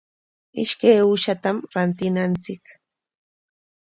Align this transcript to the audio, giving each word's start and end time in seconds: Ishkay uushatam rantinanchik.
Ishkay 0.63 0.97
uushatam 1.07 1.57
rantinanchik. 1.73 2.63